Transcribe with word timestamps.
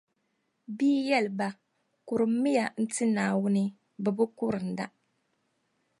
Bɛ 0.75 0.85
yi 0.93 0.97
yɛli 1.09 1.31
ba: 1.39 1.47
Kurummi 2.07 2.49
ya 2.57 2.65
n-ti 2.81 3.03
Naawuni, 3.15 3.63
bɛ 4.03 4.09
bi 4.17 4.25
kurinda. 4.37 4.85